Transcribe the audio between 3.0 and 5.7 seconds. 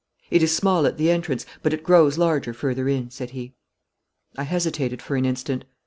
said he. I hesitated for an instant.